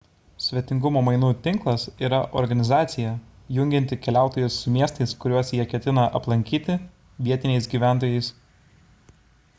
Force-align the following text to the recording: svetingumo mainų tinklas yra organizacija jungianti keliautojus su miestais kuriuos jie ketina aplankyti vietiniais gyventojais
svetingumo 0.43 1.01
mainų 1.07 1.27
tinklas 1.47 1.83
yra 2.07 2.21
organizacija 2.41 3.11
jungianti 3.57 3.99
keliautojus 4.07 4.57
su 4.63 4.75
miestais 4.79 5.15
kuriuos 5.25 5.55
jie 5.57 5.69
ketina 5.75 6.09
aplankyti 6.21 6.81
vietiniais 7.29 7.73
gyventojais 7.75 8.35